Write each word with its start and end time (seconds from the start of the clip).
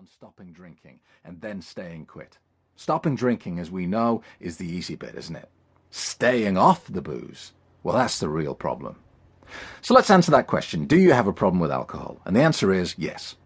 on 0.00 0.06
stopping 0.06 0.50
drinking 0.50 0.98
and 1.26 1.42
then 1.42 1.60
staying 1.60 2.06
quit. 2.06 2.38
Stopping 2.74 3.14
drinking, 3.14 3.58
as 3.58 3.70
we 3.70 3.84
know, 3.84 4.22
is 4.40 4.56
the 4.56 4.66
easy 4.66 4.94
bit, 4.94 5.14
isn't 5.14 5.36
it? 5.36 5.50
Staying 5.90 6.56
off 6.56 6.86
the 6.86 7.02
booze, 7.02 7.52
well, 7.82 7.96
that's 7.96 8.18
the 8.18 8.30
real 8.30 8.54
problem. 8.54 8.96
So 9.82 9.92
let's 9.92 10.08
answer 10.10 10.30
that 10.30 10.46
question. 10.46 10.86
Do 10.86 10.96
you 10.98 11.12
have 11.12 11.26
a 11.26 11.34
problem 11.34 11.60
with 11.60 11.70
alcohol? 11.70 12.18
And 12.24 12.34
the 12.34 12.40
answer 12.40 12.72
is 12.72 12.94
yes. 12.96 13.36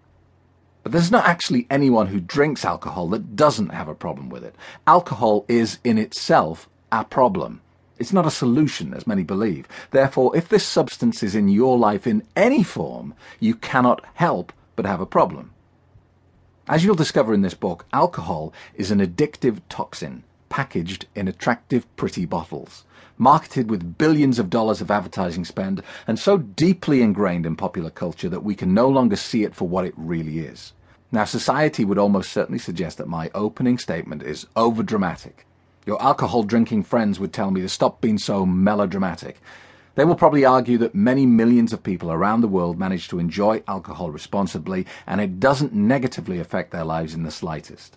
But 0.85 0.93
there's 0.93 1.11
not 1.11 1.27
actually 1.27 1.67
anyone 1.71 2.06
who 2.06 2.21
drinks 2.21 2.64
alcohol 2.64 3.08
that 3.08 3.34
doesn't 3.34 3.71
have 3.71 3.88
a 3.88 3.94
problem 3.96 4.28
with 4.28 4.44
it. 4.44 4.54
Alcohol 4.86 5.44
is 5.48 5.80
in 5.82 5.98
itself 5.98 6.68
a 6.92 7.04
problem. 7.04 7.62
It's 7.98 8.12
not 8.12 8.26
a 8.26 8.30
solution, 8.30 8.94
as 8.94 9.08
many 9.08 9.24
believe. 9.24 9.66
Therefore, 9.90 10.36
if 10.36 10.48
this 10.48 10.64
substance 10.64 11.24
is 11.24 11.34
in 11.34 11.48
your 11.48 11.76
life 11.76 12.06
in 12.06 12.22
any 12.36 12.62
form, 12.62 13.12
you 13.40 13.56
cannot 13.56 14.04
help 14.14 14.52
but 14.76 14.86
have 14.86 15.00
a 15.00 15.06
problem. 15.06 15.50
As 16.66 16.83
you'll 16.83 16.95
discover 16.95 17.34
in 17.34 17.42
this 17.42 17.52
book, 17.52 17.84
alcohol 17.92 18.54
is 18.74 18.91
an 18.91 18.98
addictive 18.98 19.60
toxin 19.68 20.24
packaged 20.48 21.06
in 21.14 21.28
attractive, 21.28 21.84
pretty 21.96 22.24
bottles, 22.24 22.84
marketed 23.18 23.68
with 23.68 23.98
billions 23.98 24.38
of 24.38 24.48
dollars 24.48 24.80
of 24.80 24.90
advertising 24.90 25.45
spend, 25.45 25.82
and 26.06 26.18
so 26.18 26.38
deeply 26.38 27.02
ingrained 27.02 27.45
in 27.45 27.54
popular 27.54 27.90
culture 27.90 28.30
that 28.30 28.45
we 28.45 28.54
can 28.54 28.73
no 28.73 28.88
longer 28.88 29.16
see 29.16 29.45
it 29.45 29.54
for 29.54 29.68
what 29.68 29.84
it 29.84 29.92
really 29.95 30.38
is. 30.38 30.73
Now, 31.12 31.24
society 31.24 31.84
would 31.84 31.98
almost 31.98 32.32
certainly 32.32 32.59
suggest 32.59 32.96
that 32.96 33.09
my 33.09 33.30
opening 33.34 33.76
statement 33.76 34.23
is 34.23 34.46
overdramatic. 34.56 35.45
Your 35.84 36.01
alcohol 36.02 36.45
drinking 36.45 36.84
friends 36.84 37.20
would 37.20 37.34
tell 37.34 37.51
me 37.51 37.60
to 37.60 37.68
stop 37.68 38.01
being 38.01 38.16
so 38.16 38.46
melodramatic. 38.46 39.38
They 39.94 40.04
will 40.04 40.16
probably 40.16 40.44
argue 40.44 40.78
that 40.78 40.94
many 40.94 41.24
millions 41.24 41.72
of 41.72 41.82
people 41.82 42.10
around 42.10 42.40
the 42.40 42.48
world 42.48 42.78
manage 42.78 43.08
to 43.08 43.18
enjoy 43.18 43.62
alcohol 43.68 44.10
responsibly 44.10 44.86
and 45.06 45.20
it 45.20 45.38
doesn't 45.38 45.72
negatively 45.72 46.40
affect 46.40 46.72
their 46.72 46.84
lives 46.84 47.14
in 47.14 47.22
the 47.22 47.30
slightest. 47.30 47.96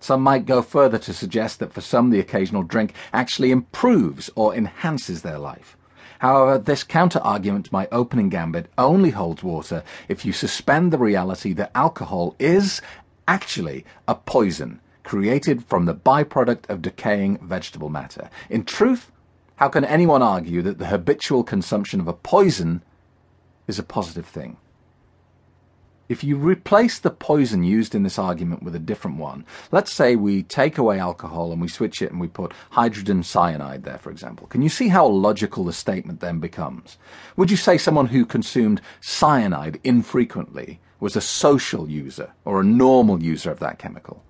Some 0.00 0.22
might 0.22 0.46
go 0.46 0.62
further 0.62 0.98
to 0.98 1.12
suggest 1.12 1.58
that 1.58 1.72
for 1.72 1.80
some 1.80 2.10
the 2.10 2.20
occasional 2.20 2.62
drink 2.62 2.94
actually 3.12 3.50
improves 3.50 4.30
or 4.34 4.54
enhances 4.54 5.22
their 5.22 5.38
life. 5.38 5.76
However, 6.20 6.58
this 6.58 6.84
counter-argument 6.84 7.66
to 7.66 7.72
my 7.72 7.88
opening 7.92 8.28
gambit 8.28 8.70
only 8.76 9.10
holds 9.10 9.42
water 9.42 9.84
if 10.08 10.24
you 10.24 10.32
suspend 10.32 10.92
the 10.92 10.98
reality 10.98 11.52
that 11.54 11.70
alcohol 11.74 12.34
is 12.38 12.80
actually 13.26 13.84
a 14.06 14.14
poison 14.14 14.80
created 15.04 15.64
from 15.64 15.84
the 15.84 15.94
byproduct 15.94 16.68
of 16.68 16.82
decaying 16.82 17.38
vegetable 17.38 17.88
matter. 17.88 18.30
In 18.50 18.64
truth, 18.64 19.10
how 19.58 19.68
can 19.68 19.84
anyone 19.84 20.22
argue 20.22 20.62
that 20.62 20.78
the 20.78 20.86
habitual 20.86 21.42
consumption 21.42 21.98
of 21.98 22.06
a 22.06 22.12
poison 22.12 22.80
is 23.66 23.76
a 23.76 23.82
positive 23.82 24.24
thing? 24.24 24.56
If 26.08 26.22
you 26.22 26.36
replace 26.36 27.00
the 27.00 27.10
poison 27.10 27.64
used 27.64 27.92
in 27.92 28.04
this 28.04 28.20
argument 28.20 28.62
with 28.62 28.76
a 28.76 28.78
different 28.78 29.16
one, 29.16 29.44
let's 29.72 29.92
say 29.92 30.14
we 30.14 30.44
take 30.44 30.78
away 30.78 31.00
alcohol 31.00 31.50
and 31.50 31.60
we 31.60 31.66
switch 31.66 32.00
it 32.00 32.12
and 32.12 32.20
we 32.20 32.28
put 32.28 32.52
hydrogen 32.70 33.24
cyanide 33.24 33.82
there, 33.82 33.98
for 33.98 34.12
example, 34.12 34.46
can 34.46 34.62
you 34.62 34.68
see 34.68 34.88
how 34.88 35.04
logical 35.04 35.64
the 35.64 35.72
statement 35.72 36.20
then 36.20 36.38
becomes? 36.38 36.96
Would 37.36 37.50
you 37.50 37.56
say 37.56 37.78
someone 37.78 38.06
who 38.06 38.24
consumed 38.24 38.80
cyanide 39.00 39.80
infrequently 39.82 40.78
was 41.00 41.16
a 41.16 41.20
social 41.20 41.90
user 41.90 42.32
or 42.44 42.60
a 42.60 42.64
normal 42.64 43.20
user 43.20 43.50
of 43.50 43.58
that 43.58 43.80
chemical? 43.80 44.22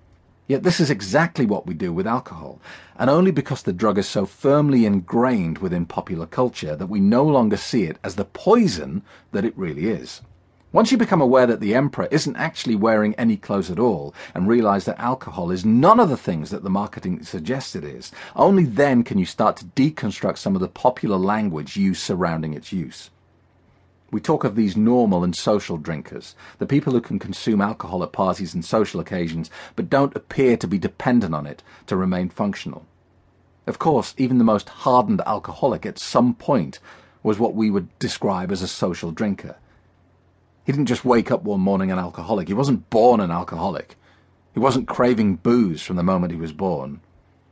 Yet 0.49 0.63
this 0.63 0.79
is 0.79 0.89
exactly 0.89 1.45
what 1.45 1.67
we 1.67 1.75
do 1.75 1.93
with 1.93 2.07
alcohol, 2.07 2.59
and 2.97 3.07
only 3.07 3.29
because 3.29 3.61
the 3.61 3.71
drug 3.71 3.99
is 3.99 4.09
so 4.09 4.25
firmly 4.25 4.83
ingrained 4.83 5.59
within 5.59 5.85
popular 5.85 6.25
culture 6.25 6.75
that 6.75 6.89
we 6.89 6.99
no 6.99 7.23
longer 7.23 7.55
see 7.55 7.83
it 7.83 7.99
as 8.03 8.15
the 8.15 8.25
poison 8.25 9.03
that 9.31 9.45
it 9.45 9.55
really 9.55 9.85
is. 9.85 10.21
Once 10.71 10.91
you 10.91 10.97
become 10.97 11.21
aware 11.21 11.45
that 11.45 11.59
the 11.59 11.75
Emperor 11.75 12.07
isn't 12.09 12.35
actually 12.35 12.75
wearing 12.75 13.13
any 13.13 13.37
clothes 13.37 13.69
at 13.69 13.77
all 13.77 14.11
and 14.33 14.47
realize 14.47 14.85
that 14.85 14.99
alcohol 14.99 15.51
is 15.51 15.63
none 15.63 15.99
of 15.99 16.09
the 16.09 16.17
things 16.17 16.49
that 16.49 16.63
the 16.63 16.69
marketing 16.69 17.21
suggests 17.23 17.75
it 17.75 17.83
is, 17.83 18.11
only 18.35 18.65
then 18.65 19.03
can 19.03 19.19
you 19.19 19.25
start 19.25 19.55
to 19.55 19.65
deconstruct 19.65 20.39
some 20.39 20.55
of 20.55 20.61
the 20.61 20.67
popular 20.67 21.17
language 21.17 21.77
used 21.77 22.01
surrounding 22.01 22.55
its 22.55 22.73
use. 22.73 23.11
We 24.11 24.21
talk 24.21 24.43
of 24.43 24.55
these 24.55 24.75
normal 24.75 25.23
and 25.23 25.35
social 25.35 25.77
drinkers, 25.77 26.35
the 26.57 26.65
people 26.65 26.93
who 26.93 27.01
can 27.01 27.19
consume 27.19 27.61
alcohol 27.61 28.03
at 28.03 28.11
parties 28.11 28.53
and 28.53 28.65
social 28.65 28.99
occasions, 28.99 29.51
but 29.75 29.89
don't 29.89 30.15
appear 30.15 30.57
to 30.57 30.67
be 30.67 30.79
dependent 30.79 31.35
on 31.35 31.45
it 31.45 31.61
to 31.87 31.95
remain 31.95 32.29
functional. 32.29 32.85
Of 33.67 33.77
course, 33.77 34.15
even 34.17 34.39
the 34.39 34.43
most 34.43 34.69
hardened 34.69 35.21
alcoholic 35.27 35.85
at 35.85 35.99
some 35.99 36.33
point 36.33 36.79
was 37.21 37.37
what 37.37 37.53
we 37.53 37.69
would 37.69 37.97
describe 37.99 38.51
as 38.51 38.63
a 38.63 38.67
social 38.67 39.11
drinker. 39.11 39.57
He 40.65 40.71
didn't 40.71 40.87
just 40.87 41.05
wake 41.05 41.31
up 41.31 41.43
one 41.43 41.61
morning 41.61 41.91
an 41.91 41.99
alcoholic. 41.99 42.47
He 42.47 42.53
wasn't 42.53 42.89
born 42.89 43.19
an 43.19 43.31
alcoholic. 43.31 43.95
He 44.53 44.59
wasn't 44.59 44.87
craving 44.87 45.35
booze 45.35 45.81
from 45.81 45.97
the 45.97 46.03
moment 46.03 46.31
he 46.31 46.39
was 46.39 46.53
born. 46.53 47.01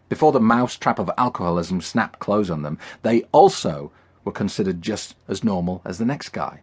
Before 0.10 0.32
the 0.32 0.40
mousetrap 0.40 1.00
of 1.00 1.12
alcoholism 1.18 1.82
snapped 1.82 2.20
close 2.20 2.50
on 2.50 2.64
them, 2.64 2.80
they 3.04 3.24
also 3.32 3.92
were 4.28 4.32
considered 4.32 4.82
just 4.82 5.16
as 5.28 5.44
normal 5.44 5.82
as 5.86 5.98
the 5.98 6.06
next 6.06 6.30
guy. 6.30 6.60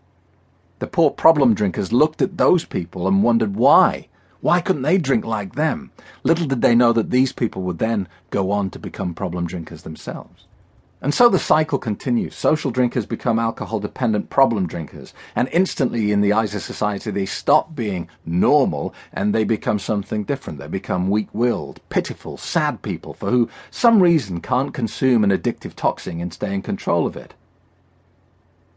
The 0.78 0.86
poor 0.86 1.10
problem 1.10 1.54
drinkers 1.54 1.92
looked 1.92 2.20
at 2.20 2.36
those 2.36 2.64
people 2.64 3.08
and 3.08 3.22
wondered 3.22 3.56
why. 3.56 4.08
Why 4.40 4.60
couldn't 4.60 4.82
they 4.82 4.98
drink 4.98 5.24
like 5.24 5.54
them? 5.54 5.90
Little 6.22 6.46
did 6.46 6.60
they 6.60 6.74
know 6.74 6.92
that 6.92 7.10
these 7.10 7.32
people 7.32 7.62
would 7.62 7.78
then 7.78 8.06
go 8.28 8.50
on 8.50 8.68
to 8.70 8.78
become 8.78 9.14
problem 9.14 9.46
drinkers 9.46 9.82
themselves. 9.82 10.46
And 11.00 11.12
so 11.12 11.28
the 11.28 11.38
cycle 11.38 11.78
continues. 11.78 12.34
Social 12.34 12.70
drinkers 12.70 13.04
become 13.06 13.38
alcohol 13.38 13.80
dependent 13.80 14.30
problem 14.30 14.66
drinkers, 14.66 15.12
and 15.36 15.48
instantly, 15.52 16.12
in 16.12 16.22
the 16.22 16.32
eyes 16.32 16.54
of 16.54 16.62
society, 16.62 17.10
they 17.10 17.26
stop 17.26 17.74
being 17.74 18.08
normal 18.24 18.94
and 19.12 19.34
they 19.34 19.44
become 19.44 19.78
something 19.78 20.24
different. 20.24 20.58
They 20.58 20.66
become 20.66 21.10
weak 21.10 21.28
willed, 21.34 21.80
pitiful, 21.90 22.36
sad 22.38 22.80
people 22.80 23.12
for 23.12 23.30
who 23.30 23.50
some 23.70 24.02
reason 24.02 24.40
can't 24.40 24.72
consume 24.72 25.24
an 25.24 25.30
addictive 25.30 25.74
toxin 25.74 26.20
and 26.20 26.32
stay 26.32 26.54
in 26.54 26.62
control 26.62 27.06
of 27.06 27.16
it. 27.16 27.34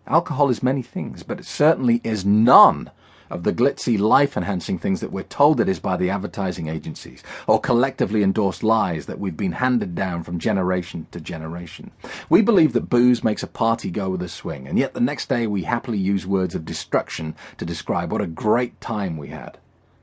Alcohol 0.08 0.50
is 0.50 0.64
many 0.64 0.82
things, 0.82 1.24
but 1.24 1.40
it 1.40 1.46
certainly 1.46 2.00
is 2.04 2.26
none 2.26 2.92
of 3.30 3.44
the 3.44 3.52
glitzy 3.52 4.00
life 4.00 4.38
enhancing 4.38 4.80
things 4.80 5.02
that 5.02 5.12
we're 5.12 5.24
told 5.24 5.60
it 5.60 5.68
is 5.68 5.80
by 5.80 5.98
the 5.98 6.10
advertising 6.10 6.70
agencies, 6.70 7.24
or 7.46 7.60
collectively 7.60 8.24
endorsed 8.24 8.64
lies 8.64 9.06
that 9.06 9.20
we've 9.20 9.36
been 9.36 9.52
handed 9.52 9.96
down 9.96 10.24
from 10.24 10.40
generation 10.40 11.08
to 11.12 11.20
generation. 11.20 11.92
We 12.30 12.42
believe 12.42 12.72
that 12.74 12.90
booze 12.90 13.26
makes 13.26 13.44
a 13.44 13.48
party 13.48 13.92
go 13.92 14.10
with 14.10 14.22
a 14.22 14.30
swing, 14.30 14.66
and 14.66 14.80
yet 14.80 14.94
the 14.94 15.02
next 15.02 15.28
day 15.28 15.46
we 15.46 15.64
happily 15.64 15.98
use 15.98 16.26
words 16.26 16.56
of 16.56 16.64
destruction 16.64 17.36
to 17.58 17.66
describe 17.66 18.12
what 18.12 18.22
a 18.22 18.28
great 18.28 18.80
time 18.80 19.18
we 19.18 19.28
had. 19.28 19.58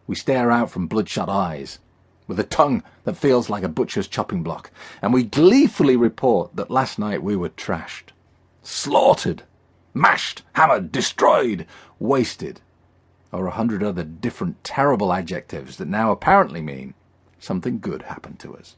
We 0.06 0.16
stare 0.16 0.50
out 0.50 0.70
from 0.70 0.86
bloodshot 0.86 1.30
eyes, 1.30 1.78
with 2.26 2.38
a 2.38 2.44
tongue 2.44 2.82
that 3.04 3.16
feels 3.16 3.48
like 3.48 3.62
a 3.62 3.68
butcher's 3.68 4.08
chopping 4.08 4.42
block, 4.42 4.70
and 5.00 5.14
we 5.14 5.22
gleefully 5.22 5.96
report 5.96 6.56
that 6.56 6.70
last 6.70 6.98
night 6.98 7.22
we 7.22 7.36
were 7.36 7.48
trashed, 7.48 8.10
slaughtered, 8.62 9.44
mashed, 9.94 10.42
hammered, 10.54 10.92
destroyed, 10.92 11.66
wasted, 11.98 12.60
or 13.32 13.46
a 13.46 13.52
hundred 13.52 13.82
other 13.82 14.04
different 14.04 14.62
terrible 14.62 15.12
adjectives 15.12 15.76
that 15.76 15.88
now 15.88 16.10
apparently 16.10 16.60
mean 16.60 16.94
something 17.38 17.78
good 17.78 18.02
happened 18.02 18.38
to 18.40 18.56
us. 18.56 18.76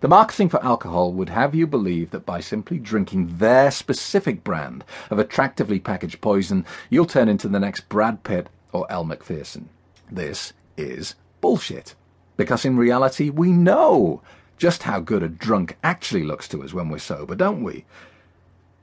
The 0.00 0.08
marketing 0.08 0.48
for 0.48 0.64
alcohol 0.64 1.12
would 1.12 1.28
have 1.28 1.54
you 1.54 1.66
believe 1.66 2.10
that 2.10 2.26
by 2.26 2.40
simply 2.40 2.78
drinking 2.78 3.38
their 3.38 3.70
specific 3.70 4.42
brand 4.42 4.84
of 5.08 5.18
attractively 5.18 5.78
packaged 5.78 6.20
poison, 6.20 6.66
you'll 6.90 7.06
turn 7.06 7.28
into 7.28 7.48
the 7.48 7.60
next 7.60 7.88
Brad 7.88 8.24
Pitt 8.24 8.48
or 8.72 8.90
Elle 8.90 9.04
Macpherson. 9.04 9.68
This 10.10 10.52
is 10.76 11.14
bullshit. 11.40 11.94
Because 12.36 12.64
in 12.64 12.76
reality, 12.76 13.30
we 13.30 13.50
know 13.50 14.22
just 14.56 14.84
how 14.84 15.00
good 15.00 15.22
a 15.22 15.28
drunk 15.28 15.76
actually 15.82 16.24
looks 16.24 16.48
to 16.48 16.62
us 16.62 16.74
when 16.74 16.88
we're 16.88 16.98
sober, 16.98 17.34
don't 17.34 17.62
we? 17.62 17.84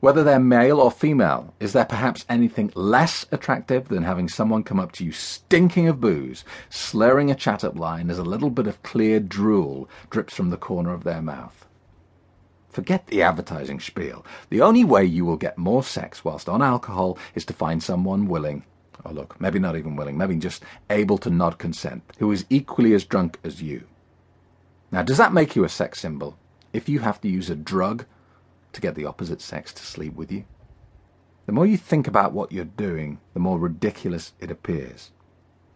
Whether 0.06 0.24
they're 0.24 0.40
male 0.40 0.80
or 0.80 0.92
female, 0.92 1.56
is 1.60 1.74
there 1.74 1.84
perhaps 1.84 2.28
anything 2.30 2.72
less 2.76 3.26
attractive 3.32 3.88
than 3.88 4.04
having 4.04 4.30
someone 4.30 4.62
come 4.62 4.80
up 4.80 4.92
to 4.92 5.04
you 5.04 5.12
stinking 5.12 5.88
of 5.88 6.00
booze, 6.00 6.46
slurring 6.70 7.32
a 7.32 7.34
chat-up 7.34 7.76
line 7.76 8.12
as 8.12 8.20
a 8.20 8.24
little 8.24 8.52
bit 8.52 8.68
of 8.68 8.84
clear 8.84 9.20
drool 9.20 9.90
drips 10.12 10.36
from 10.36 10.52
the 10.52 10.58
corner 10.58 10.94
of 10.94 11.06
their 11.06 11.24
mouth? 11.24 11.66
Forget 12.70 13.08
the 13.08 13.24
advertising 13.24 13.80
spiel. 13.80 14.24
The 14.52 14.62
only 14.62 14.84
way 14.84 15.04
you 15.06 15.26
will 15.26 15.38
get 15.38 15.58
more 15.58 15.82
sex 15.82 16.24
whilst 16.24 16.48
on 16.48 16.62
alcohol 16.62 17.18
is 17.34 17.44
to 17.46 17.54
find 17.54 17.82
someone 17.82 18.28
willing, 18.28 18.64
or 19.04 19.12
look, 19.12 19.42
maybe 19.42 19.58
not 19.58 19.76
even 19.76 19.96
willing, 19.96 20.20
maybe 20.20 20.36
just 20.36 20.62
able 20.92 21.18
to 21.18 21.32
nod 21.32 21.58
consent, 21.58 22.04
who 22.20 22.32
is 22.32 22.46
equally 22.52 22.94
as 22.94 23.06
drunk 23.06 23.40
as 23.44 23.60
you. 23.60 23.86
Now, 24.92 25.02
does 25.02 25.18
that 25.18 25.34
make 25.34 25.56
you 25.56 25.64
a 25.64 25.68
sex 25.68 26.00
symbol? 26.00 26.38
If 26.74 26.88
you 26.88 27.00
have 27.00 27.20
to 27.22 27.28
use 27.28 27.50
a 27.50 27.56
drug 27.56 28.06
to 28.76 28.82
get 28.82 28.96
the 28.96 29.06
opposite 29.06 29.42
sex 29.42 29.74
to 29.74 29.84
sleep 29.84 30.14
with 30.14 30.32
you. 30.32 30.46
The 31.48 31.52
more 31.52 31.66
you 31.66 31.78
think 31.78 32.08
about 32.08 32.34
what 32.34 32.52
you're 32.52 32.66
doing, 32.66 33.20
the 33.34 33.40
more 33.40 33.60
ridiculous 33.60 34.34
it 34.40 34.52
appears. 34.52 35.12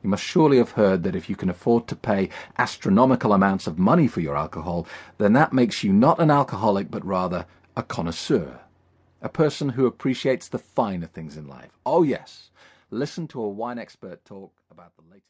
You 0.04 0.10
must 0.10 0.24
surely 0.24 0.58
have 0.58 0.72
heard 0.72 1.04
that 1.04 1.16
if 1.16 1.30
you 1.30 1.36
can 1.36 1.50
afford 1.50 1.88
to 1.88 1.96
pay 1.96 2.30
astronomical 2.58 3.34
amounts 3.34 3.68
of 3.68 3.78
money 3.78 4.08
for 4.08 4.22
your 4.22 4.38
alcohol, 4.38 4.88
then 5.18 5.34
that 5.34 5.54
makes 5.54 5.84
you 5.84 5.92
not 5.92 6.20
an 6.20 6.32
alcoholic, 6.32 6.90
but 6.90 7.06
rather 7.06 7.46
a 7.76 7.84
connoisseur. 7.84 8.62
A 9.22 9.30
person 9.30 9.70
who 9.70 9.86
appreciates 9.86 10.48
the 10.48 10.58
finer 10.58 11.08
things 11.08 11.36
in 11.36 11.48
life. 11.48 11.72
Oh, 11.86 12.04
yes. 12.04 12.50
Listen 12.92 13.28
to 13.28 13.42
a 13.42 13.50
wine 13.50 13.78
expert 13.78 14.24
talk 14.24 14.54
about 14.72 14.94
the 14.96 15.04
latest. 15.04 15.26